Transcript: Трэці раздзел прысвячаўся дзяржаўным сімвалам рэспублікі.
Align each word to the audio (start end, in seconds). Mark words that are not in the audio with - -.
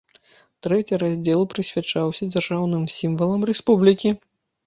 Трэці 0.67 0.97
раздзел 1.03 1.43
прысвячаўся 1.51 2.23
дзяржаўным 2.33 2.83
сімвалам 2.97 3.41
рэспублікі. 3.53 4.09